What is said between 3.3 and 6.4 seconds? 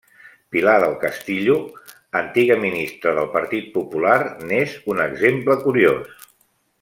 Partit Popular, n'és un exemple curiós.